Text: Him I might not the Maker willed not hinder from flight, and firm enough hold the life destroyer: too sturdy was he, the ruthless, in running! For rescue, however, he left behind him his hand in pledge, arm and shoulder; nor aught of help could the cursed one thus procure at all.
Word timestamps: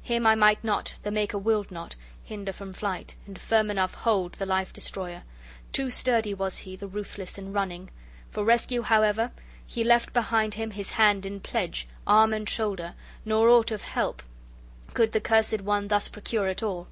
Him 0.00 0.28
I 0.28 0.36
might 0.36 0.62
not 0.62 0.94
the 1.02 1.10
Maker 1.10 1.38
willed 1.38 1.72
not 1.72 1.96
hinder 2.22 2.52
from 2.52 2.72
flight, 2.72 3.16
and 3.26 3.36
firm 3.36 3.68
enough 3.68 3.94
hold 3.94 4.34
the 4.34 4.46
life 4.46 4.72
destroyer: 4.72 5.24
too 5.72 5.90
sturdy 5.90 6.34
was 6.34 6.58
he, 6.58 6.76
the 6.76 6.86
ruthless, 6.86 7.36
in 7.36 7.52
running! 7.52 7.90
For 8.30 8.44
rescue, 8.44 8.82
however, 8.82 9.32
he 9.66 9.82
left 9.82 10.12
behind 10.12 10.54
him 10.54 10.70
his 10.70 10.90
hand 10.90 11.26
in 11.26 11.40
pledge, 11.40 11.88
arm 12.06 12.32
and 12.32 12.48
shoulder; 12.48 12.94
nor 13.24 13.48
aught 13.48 13.72
of 13.72 13.82
help 13.82 14.22
could 14.94 15.10
the 15.10 15.20
cursed 15.20 15.62
one 15.62 15.88
thus 15.88 16.06
procure 16.06 16.46
at 16.46 16.62
all. 16.62 16.86